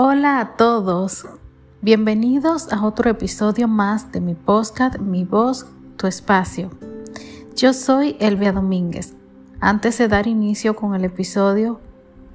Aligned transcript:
Hola 0.00 0.38
a 0.38 0.54
todos, 0.54 1.26
bienvenidos 1.82 2.72
a 2.72 2.86
otro 2.86 3.10
episodio 3.10 3.66
más 3.66 4.12
de 4.12 4.20
mi 4.20 4.36
podcast 4.36 5.00
Mi 5.00 5.24
voz, 5.24 5.66
tu 5.96 6.06
espacio. 6.06 6.70
Yo 7.56 7.72
soy 7.72 8.16
Elvia 8.20 8.52
Domínguez. 8.52 9.14
Antes 9.58 9.98
de 9.98 10.06
dar 10.06 10.28
inicio 10.28 10.76
con 10.76 10.94
el 10.94 11.04
episodio 11.04 11.80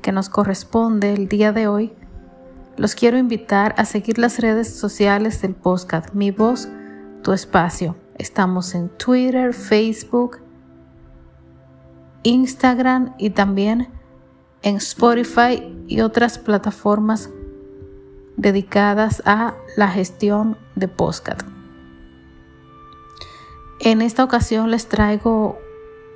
que 0.02 0.11
nos 0.11 0.27
corresponde 0.27 1.13
el 1.13 1.29
día 1.29 1.53
de 1.53 1.70
hoy, 1.70 1.93
los 2.75 2.95
quiero 2.95 3.17
invitar 3.17 3.73
a 3.77 3.85
seguir 3.85 4.17
las 4.17 4.39
redes 4.39 4.77
sociales 4.77 5.41
del 5.41 5.55
podcast 5.55 6.13
Mi 6.13 6.31
voz, 6.31 6.67
tu 7.21 7.31
espacio. 7.31 7.95
Estamos 8.17 8.75
en 8.75 8.89
Twitter, 8.89 9.53
Facebook, 9.53 10.39
Instagram 12.23 13.13
y 13.17 13.30
también 13.30 13.88
en 14.63 14.75
Spotify 14.75 15.73
y 15.88 16.02
otras 16.02 16.38
plataformas 16.38 17.30
dedicadas 18.37 19.21
a 19.25 19.55
la 19.77 19.87
gestión 19.89 20.57
de 20.75 20.87
podcast. 20.87 21.41
En 23.79 24.01
esta 24.01 24.23
ocasión 24.23 24.71
les 24.71 24.87
traigo 24.87 25.59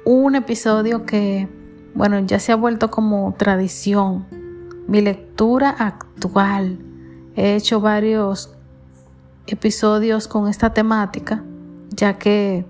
un 0.06 0.36
episodio 0.36 1.06
que, 1.06 1.50
bueno, 1.94 2.20
ya 2.20 2.40
se 2.40 2.52
ha 2.52 2.56
vuelto 2.56 2.90
como 2.90 3.36
tradición. 3.38 4.26
Mi 4.88 5.02
lectura 5.02 5.70
actual. 5.70 6.80
He 7.36 7.56
hecho 7.56 7.82
varios 7.82 8.56
episodios 9.48 10.28
con 10.28 10.48
esta 10.48 10.74
temática, 10.74 11.44
ya 11.90 12.18
que 12.18 12.66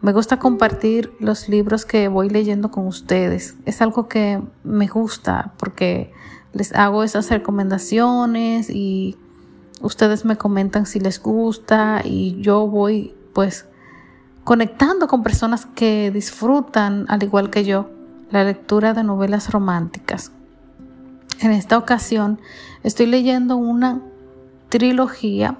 me 0.00 0.12
gusta 0.12 0.38
compartir 0.38 1.12
los 1.20 1.48
libros 1.48 1.84
que 1.84 2.08
voy 2.08 2.28
leyendo 2.28 2.70
con 2.70 2.86
ustedes. 2.86 3.56
Es 3.64 3.80
algo 3.80 4.08
que 4.08 4.42
me 4.62 4.86
gusta 4.88 5.52
porque 5.58 6.12
les 6.56 6.74
hago 6.74 7.04
esas 7.04 7.30
recomendaciones 7.30 8.70
y 8.70 9.16
ustedes 9.82 10.24
me 10.24 10.36
comentan 10.36 10.86
si 10.86 11.00
les 11.00 11.22
gusta 11.22 12.00
y 12.02 12.40
yo 12.40 12.66
voy 12.66 13.14
pues 13.34 13.66
conectando 14.44 15.06
con 15.06 15.22
personas 15.22 15.66
que 15.66 16.10
disfrutan, 16.10 17.04
al 17.08 17.22
igual 17.22 17.50
que 17.50 17.64
yo, 17.64 17.90
la 18.30 18.44
lectura 18.44 18.94
de 18.94 19.04
novelas 19.04 19.50
románticas. 19.50 20.32
En 21.40 21.50
esta 21.50 21.76
ocasión 21.76 22.40
estoy 22.82 23.06
leyendo 23.06 23.56
una 23.56 24.00
trilogía 24.70 25.58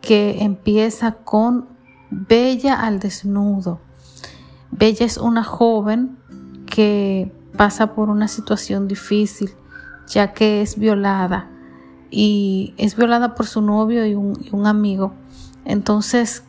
que 0.00 0.42
empieza 0.42 1.12
con 1.12 1.68
Bella 2.10 2.74
al 2.80 2.98
desnudo. 2.98 3.80
Bella 4.70 5.06
es 5.06 5.18
una 5.18 5.44
joven 5.44 6.16
que 6.66 7.32
pasa 7.56 7.94
por 7.94 8.10
una 8.10 8.28
situación 8.28 8.88
difícil 8.88 9.54
ya 10.08 10.32
que 10.32 10.62
es 10.62 10.78
violada 10.78 11.48
y 12.10 12.74
es 12.76 12.96
violada 12.96 13.34
por 13.34 13.46
su 13.46 13.60
novio 13.60 14.06
y 14.06 14.14
un, 14.14 14.66
amigo. 14.66 15.12
Entonces 15.64 16.44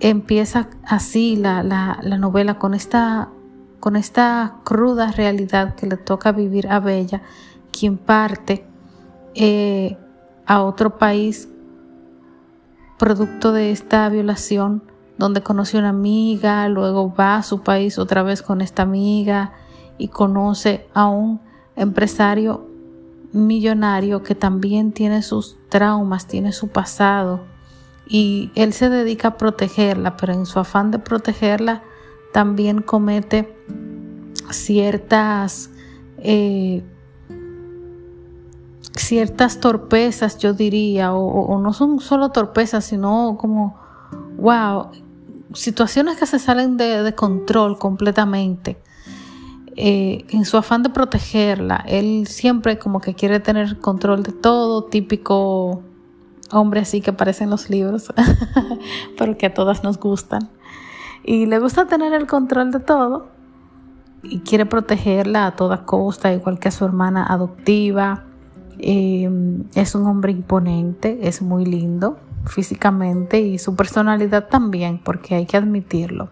empieza 0.00 0.68
así 0.84 1.36
la, 1.36 1.62
novela 2.18 2.58
con 2.58 2.74
esta, 2.74 3.28
con 3.80 3.96
esta 3.96 4.56
cruda 4.64 5.12
realidad 5.12 5.74
que 5.74 5.86
le 5.86 5.96
toca 5.96 6.32
vivir 6.32 6.68
a 6.68 6.80
Bella, 6.80 7.22
quien 7.70 7.96
parte 7.98 8.66
eh, 9.34 9.96
a 10.46 10.62
otro 10.62 10.98
país 10.98 11.48
producto 12.98 13.52
de 13.52 13.72
esta 13.72 14.08
violación, 14.08 14.84
donde 15.18 15.42
conoce 15.42 15.78
una 15.78 15.90
amiga, 15.90 16.68
luego 16.68 17.12
va 17.14 17.36
a 17.36 17.42
su 17.42 17.60
país 17.60 17.98
otra 17.98 18.22
vez 18.22 18.42
con 18.42 18.60
esta 18.60 18.82
amiga 18.82 19.52
y 19.98 20.08
conoce 20.08 20.88
a 20.94 21.06
un 21.06 21.40
empresario 21.76 22.66
millonario 23.32 24.22
que 24.22 24.34
también 24.34 24.92
tiene 24.92 25.22
sus 25.22 25.56
traumas, 25.68 26.26
tiene 26.26 26.52
su 26.52 26.68
pasado 26.68 27.40
y 28.06 28.50
él 28.54 28.72
se 28.72 28.90
dedica 28.90 29.28
a 29.28 29.36
protegerla, 29.36 30.16
pero 30.16 30.34
en 30.34 30.46
su 30.46 30.58
afán 30.58 30.90
de 30.90 30.98
protegerla 30.98 31.82
también 32.32 32.82
comete 32.82 33.56
ciertas 34.50 35.70
eh, 36.18 36.82
ciertas 38.94 39.60
torpezas, 39.60 40.38
yo 40.38 40.52
diría, 40.52 41.14
o, 41.14 41.58
no 41.58 41.72
son 41.72 42.00
solo 42.00 42.28
torpezas, 42.30 42.84
sino 42.84 43.36
como, 43.40 43.80
wow, 44.36 44.88
situaciones 45.54 46.18
que 46.18 46.26
se 46.26 46.38
salen 46.38 46.76
de 46.76 47.14
control 47.16 47.78
completamente. 47.78 48.78
Eh, 49.76 50.26
en 50.28 50.44
su 50.44 50.58
afán 50.58 50.82
de 50.82 50.90
protegerla, 50.90 51.82
él 51.86 52.26
siempre 52.26 52.78
como 52.78 53.00
que 53.00 53.14
quiere 53.14 53.40
tener 53.40 53.78
control 53.78 54.22
de 54.22 54.32
todo, 54.32 54.84
típico 54.84 55.82
hombre 56.50 56.80
así 56.80 57.00
que 57.00 57.10
aparece 57.10 57.44
en 57.44 57.50
los 57.50 57.70
libros, 57.70 58.12
pero 59.18 59.38
que 59.38 59.46
a 59.46 59.54
todas 59.54 59.82
nos 59.82 59.98
gustan. 59.98 60.50
Y 61.24 61.46
le 61.46 61.58
gusta 61.58 61.86
tener 61.86 62.12
el 62.12 62.26
control 62.26 62.70
de 62.70 62.80
todo 62.80 63.28
y 64.22 64.40
quiere 64.40 64.66
protegerla 64.66 65.46
a 65.46 65.56
toda 65.56 65.86
costa, 65.86 66.32
igual 66.32 66.58
que 66.58 66.68
a 66.68 66.72
su 66.72 66.84
hermana 66.84 67.24
adoptiva. 67.24 68.24
Eh, 68.78 69.30
es 69.74 69.94
un 69.94 70.06
hombre 70.06 70.32
imponente, 70.32 71.20
es 71.22 71.40
muy 71.40 71.64
lindo 71.64 72.18
físicamente 72.44 73.40
y 73.40 73.58
su 73.58 73.74
personalidad 73.74 74.48
también, 74.48 74.98
porque 75.02 75.36
hay 75.36 75.46
que 75.46 75.56
admitirlo 75.56 76.28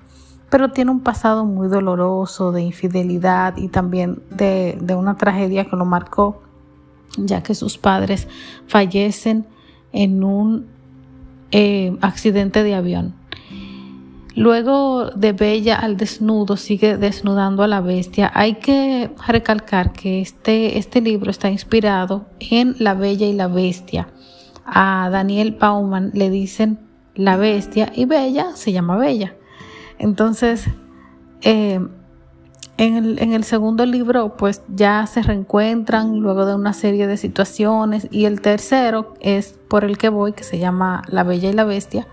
pero 0.51 0.73
tiene 0.73 0.91
un 0.91 1.01
pasado 1.01 1.45
muy 1.45 1.69
doloroso 1.69 2.51
de 2.53 2.63
infidelidad 2.63 3.57
y 3.57 3.69
también 3.69 4.23
de, 4.31 4.77
una 4.97 5.17
tragedia 5.17 5.65
que 5.65 5.77
lo 5.77 5.85
marcó, 5.85 6.43
ya 7.17 7.43
que 7.43 7.55
sus 7.55 7.79
padres 7.79 8.29
fallecen 8.67 9.47
en 9.93 10.25
un 10.25 10.67
eh, 11.53 11.97
accidente 12.01 12.65
de 12.65 12.75
avión. 12.75 13.15
Luego 14.35 15.11
de 15.11 15.33
Bella 15.33 15.77
al 15.77 15.97
desnudo, 15.97 16.57
sigue 16.57 16.97
desnudando 16.97 17.63
a 17.63 17.69
la 17.69 17.81
bestia. 17.81 18.31
Hay 18.35 18.55
que 18.55 19.11
recalcar 19.27 19.93
que 19.93 20.21
este, 20.21 20.79
este 20.79 21.01
libro 21.01 21.31
está 21.31 21.51
inspirado 21.51 22.27
en 22.39 22.77
La 22.79 22.95
Bella 22.95 23.27
y 23.27 23.33
la 23.33 23.49
Bestia. 23.49 24.09
A 24.65 25.11
Daniel 25.11 25.57
Bauman 25.59 26.11
le 26.15 26.31
dicen 26.31 26.79
la 27.15 27.37
bestia 27.37 27.93
y 27.95 28.05
Bella 28.05 28.53
se 28.55 28.73
llama 28.73 28.97
Bella. 28.97 29.35
Entonces, 30.01 30.65
eh, 31.43 31.79
en, 32.79 33.33
el, 33.35 33.45
segundo 33.45 33.85
libro, 33.85 34.39
pues 34.39 34.63
ya 34.75 35.07
se 35.07 35.23
reencuentran 35.23 36.21
luego 36.21 36.47
de 36.47 36.55
una 36.55 36.73
serie 36.73 37.07
de 37.07 37.19
situaciones. 37.19 38.09
Y 38.11 38.25
el 38.25 38.41
tercero 38.41 39.13
es 39.21 39.59
por 39.69 39.85
el 39.85 39.99
que 39.99 40.09
voy, 40.09 40.33
que 40.33 40.43
se 40.43 40.59
llama 40.59 41.03
La 41.09 41.23
Bella 41.23 41.51
y 41.51 41.53
la 41.53 41.65
Bestia. 41.65 42.09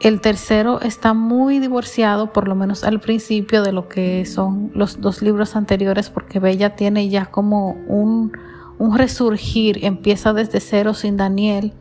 El 0.00 0.20
tercero 0.20 0.80
está 0.80 1.14
muy 1.14 1.60
divorciado, 1.60 2.32
por 2.32 2.48
lo 2.48 2.56
menos 2.56 2.82
al 2.82 2.98
principio, 2.98 3.62
de 3.62 3.70
lo 3.70 3.88
que 3.88 4.26
son 4.26 4.72
los 4.74 5.00
dos 5.00 5.22
libros 5.22 5.54
anteriores, 5.54 6.10
porque 6.10 6.40
Bella 6.40 6.74
tiene 6.74 7.08
ya 7.08 7.26
como 7.26 7.70
un, 7.86 8.32
un 8.78 8.98
resurgir, 8.98 9.84
empieza 9.84 10.32
desde 10.32 10.58
cero 10.58 10.92
sin 10.92 11.16
Daniel. 11.16 11.72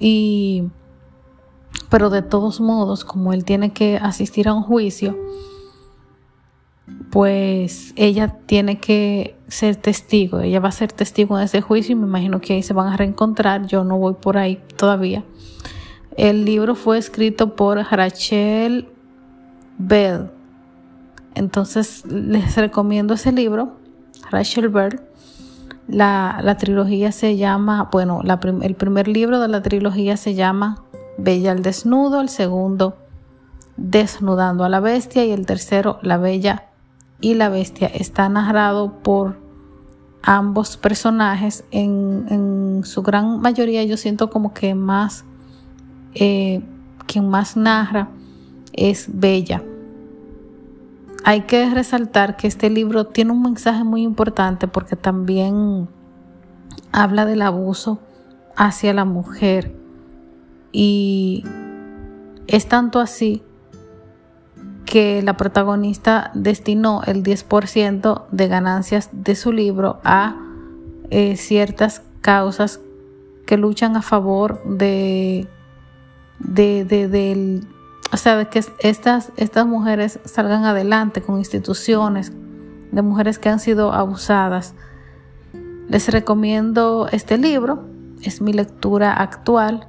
Y 0.00 0.64
pero 1.88 2.08
de 2.08 2.22
todos 2.22 2.60
modos, 2.60 3.04
como 3.04 3.32
él 3.32 3.44
tiene 3.44 3.72
que 3.72 3.98
asistir 3.98 4.48
a 4.48 4.54
un 4.54 4.62
juicio, 4.62 5.18
pues 7.10 7.92
ella 7.96 8.36
tiene 8.46 8.78
que 8.78 9.36
ser 9.48 9.76
testigo, 9.76 10.40
ella 10.40 10.60
va 10.60 10.68
a 10.68 10.72
ser 10.72 10.92
testigo 10.92 11.36
en 11.36 11.44
ese 11.44 11.60
juicio 11.60 11.92
y 11.92 11.96
me 11.96 12.06
imagino 12.06 12.40
que 12.40 12.54
ahí 12.54 12.62
se 12.62 12.72
van 12.72 12.92
a 12.92 12.96
reencontrar, 12.96 13.66
yo 13.66 13.84
no 13.84 13.98
voy 13.98 14.14
por 14.14 14.38
ahí 14.38 14.60
todavía. 14.76 15.24
El 16.16 16.44
libro 16.44 16.74
fue 16.74 16.98
escrito 16.98 17.56
por 17.56 17.78
Rachel 17.78 18.88
Bell, 19.78 20.30
entonces 21.34 22.04
les 22.06 22.56
recomiendo 22.56 23.14
ese 23.14 23.32
libro, 23.32 23.76
Rachel 24.30 24.68
Bell. 24.68 25.00
La, 25.88 26.56
trilogía 26.56 27.10
se 27.10 27.36
llama, 27.36 27.88
bueno, 27.90 28.22
el 28.62 28.74
primer 28.76 29.08
libro 29.08 29.40
de 29.40 29.48
la 29.48 29.60
trilogía 29.60 30.16
se 30.16 30.34
llama 30.34 30.84
Bella 31.22 31.52
al 31.52 31.62
desnudo, 31.62 32.20
el 32.20 32.28
segundo 32.28 32.96
Desnudando 33.76 34.64
a 34.64 34.68
la 34.68 34.80
bestia 34.80 35.24
y 35.24 35.30
el 35.30 35.46
tercero 35.46 35.98
La 36.02 36.18
Bella 36.18 36.66
y 37.20 37.34
la 37.34 37.48
Bestia. 37.48 37.86
Está 37.88 38.28
narrado 38.28 38.92
por 39.02 39.38
ambos 40.22 40.76
personajes. 40.76 41.64
En, 41.70 42.82
su 42.84 43.02
gran 43.02 43.40
mayoría 43.40 43.82
yo 43.84 43.96
siento 43.96 44.28
como 44.28 44.52
que 44.52 44.74
más, 44.74 45.24
eh, 46.14 46.62
quien 47.06 47.28
más 47.28 47.56
narra 47.56 48.08
es 48.74 49.08
Bella. 49.12 49.62
Hay 51.24 51.42
que 51.42 51.68
resaltar 51.70 52.36
que 52.36 52.48
este 52.48 52.68
libro 52.68 53.06
tiene 53.06 53.32
un 53.32 53.42
mensaje 53.42 53.84
muy 53.84 54.02
importante 54.02 54.68
porque 54.68 54.96
también 54.96 55.88
habla 56.92 57.24
del 57.24 57.42
abuso 57.42 57.98
hacia 58.56 58.92
la 58.92 59.04
mujer 59.04 59.79
y 60.72 61.44
es 62.46 62.68
tanto 62.68 63.00
así 63.00 63.42
que 64.84 65.22
la 65.22 65.36
protagonista 65.36 66.32
destinó 66.34 67.02
el 67.06 67.22
10% 67.22 68.24
de 68.30 68.48
ganancias 68.48 69.08
de 69.12 69.36
su 69.36 69.52
libro 69.52 70.00
a 70.02 70.36
eh, 71.10 71.36
ciertas 71.36 72.02
causas 72.20 72.80
que 73.46 73.56
luchan 73.56 73.96
a 73.96 74.02
favor 74.02 74.62
de, 74.64 75.46
de, 76.38 76.84
de, 76.84 77.60
o 78.12 78.16
sea, 78.16 78.36
de 78.36 78.48
que 78.48 78.64
estas, 78.80 79.32
estas 79.36 79.66
mujeres 79.66 80.18
salgan 80.24 80.64
adelante 80.64 81.22
con 81.22 81.38
instituciones 81.38 82.32
de 82.90 83.02
mujeres 83.02 83.38
que 83.38 83.48
han 83.48 83.60
sido 83.60 83.92
abusadas. 83.92 84.74
Les 85.88 86.08
recomiendo 86.08 87.08
este 87.10 87.38
libro, 87.38 87.84
es 88.22 88.40
mi 88.40 88.52
lectura 88.52 89.12
actual. 89.12 89.88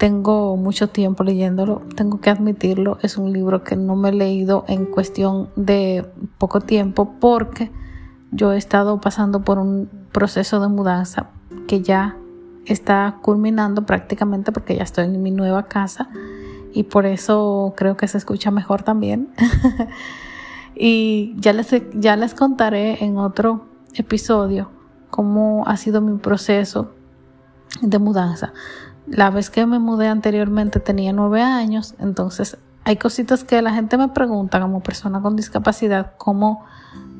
Tengo 0.00 0.56
mucho 0.56 0.88
tiempo 0.88 1.24
leyéndolo, 1.24 1.82
tengo 1.94 2.22
que 2.22 2.30
admitirlo, 2.30 2.96
es 3.02 3.18
un 3.18 3.34
libro 3.34 3.64
que 3.64 3.76
no 3.76 3.96
me 3.96 4.08
he 4.08 4.12
leído 4.12 4.64
en 4.66 4.86
cuestión 4.86 5.50
de 5.56 6.10
poco 6.38 6.62
tiempo 6.62 7.16
porque 7.20 7.70
yo 8.32 8.50
he 8.50 8.56
estado 8.56 8.98
pasando 9.02 9.44
por 9.44 9.58
un 9.58 9.90
proceso 10.10 10.58
de 10.58 10.68
mudanza 10.68 11.28
que 11.68 11.82
ya 11.82 12.16
está 12.64 13.18
culminando 13.20 13.84
prácticamente 13.84 14.52
porque 14.52 14.74
ya 14.74 14.84
estoy 14.84 15.04
en 15.04 15.22
mi 15.22 15.32
nueva 15.32 15.64
casa 15.64 16.08
y 16.72 16.84
por 16.84 17.04
eso 17.04 17.74
creo 17.76 17.98
que 17.98 18.08
se 18.08 18.16
escucha 18.16 18.50
mejor 18.50 18.82
también. 18.82 19.28
y 20.74 21.34
ya 21.36 21.52
les, 21.52 21.68
ya 21.92 22.16
les 22.16 22.32
contaré 22.32 23.04
en 23.04 23.18
otro 23.18 23.66
episodio 23.92 24.70
cómo 25.10 25.64
ha 25.66 25.76
sido 25.76 26.00
mi 26.00 26.16
proceso 26.16 26.94
de 27.82 27.98
mudanza. 27.98 28.52
La 29.06 29.30
vez 29.30 29.50
que 29.50 29.66
me 29.66 29.78
mudé 29.78 30.08
anteriormente 30.08 30.80
tenía 30.80 31.12
nueve 31.12 31.42
años, 31.42 31.94
entonces 31.98 32.58
hay 32.84 32.96
cositas 32.96 33.44
que 33.44 33.60
la 33.62 33.72
gente 33.72 33.96
me 33.98 34.08
pregunta 34.08 34.60
como 34.60 34.82
persona 34.82 35.20
con 35.20 35.36
discapacidad, 35.36 36.12
cómo 36.16 36.64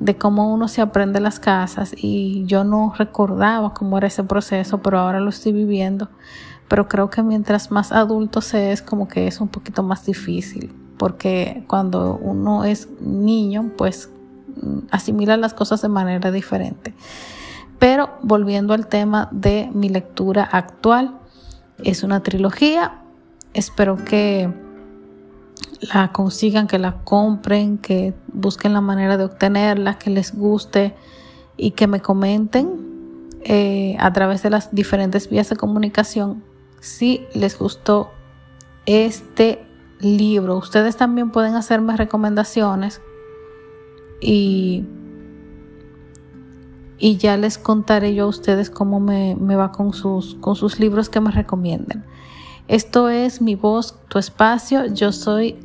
de 0.00 0.16
cómo 0.16 0.52
uno 0.52 0.66
se 0.66 0.80
aprende 0.80 1.20
las 1.20 1.38
casas 1.38 1.94
y 1.96 2.44
yo 2.46 2.64
no 2.64 2.94
recordaba 2.96 3.74
cómo 3.74 3.98
era 3.98 4.06
ese 4.06 4.24
proceso, 4.24 4.78
pero 4.78 4.98
ahora 4.98 5.20
lo 5.20 5.28
estoy 5.28 5.52
viviendo. 5.52 6.08
Pero 6.68 6.88
creo 6.88 7.10
que 7.10 7.22
mientras 7.22 7.70
más 7.70 7.92
adulto 7.92 8.40
se 8.40 8.72
es, 8.72 8.80
como 8.80 9.08
que 9.08 9.26
es 9.26 9.40
un 9.40 9.48
poquito 9.48 9.82
más 9.82 10.06
difícil, 10.06 10.72
porque 10.96 11.64
cuando 11.66 12.18
uno 12.22 12.64
es 12.64 12.88
niño, 13.00 13.72
pues 13.76 14.08
mm, 14.62 14.78
asimila 14.90 15.36
las 15.36 15.52
cosas 15.52 15.82
de 15.82 15.88
manera 15.88 16.30
diferente. 16.30 16.94
Pero 17.80 18.10
volviendo 18.22 18.74
al 18.74 18.86
tema 18.86 19.28
de 19.32 19.70
mi 19.72 19.88
lectura 19.88 20.44
actual, 20.44 21.18
es 21.82 22.04
una 22.04 22.22
trilogía. 22.22 23.00
Espero 23.54 23.96
que 23.96 24.52
la 25.80 26.12
consigan, 26.12 26.66
que 26.66 26.78
la 26.78 27.02
compren, 27.02 27.78
que 27.78 28.14
busquen 28.32 28.74
la 28.74 28.82
manera 28.82 29.16
de 29.16 29.24
obtenerla, 29.24 29.98
que 29.98 30.10
les 30.10 30.36
guste 30.36 30.94
y 31.56 31.72
que 31.72 31.86
me 31.86 32.00
comenten 32.00 33.30
eh, 33.42 33.96
a 33.98 34.12
través 34.12 34.42
de 34.42 34.50
las 34.50 34.74
diferentes 34.74 35.30
vías 35.30 35.48
de 35.48 35.56
comunicación 35.56 36.44
si 36.80 37.26
les 37.34 37.58
gustó 37.58 38.10
este 38.84 39.64
libro. 40.00 40.58
Ustedes 40.58 40.96
también 40.96 41.30
pueden 41.30 41.54
hacerme 41.54 41.96
recomendaciones 41.96 43.00
y, 44.20 44.84
y 47.00 47.16
ya 47.16 47.36
les 47.38 47.56
contaré 47.56 48.14
yo 48.14 48.24
a 48.24 48.28
ustedes 48.28 48.68
cómo 48.68 49.00
me, 49.00 49.34
va 49.34 49.72
con 49.72 49.94
sus, 49.94 50.34
con 50.36 50.54
sus 50.54 50.78
libros 50.78 51.08
que 51.08 51.20
me 51.20 51.30
recomienden. 51.30 52.04
Esto 52.68 53.08
es 53.08 53.40
Mi 53.40 53.54
Voz, 53.54 53.98
Tu 54.08 54.18
Espacio. 54.18 54.86
Yo 54.86 55.10
soy 55.10 55.56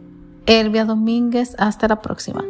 Elvia 0.45 0.85
Domínguez. 0.85 1.55
Hasta 1.59 1.89
la 1.89 2.01
próxima. 2.01 2.43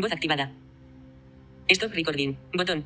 Voz 0.00 0.12
activada. 0.12 0.52
Stop 1.68 1.92
recording. 1.94 2.36
Botón. 2.52 2.84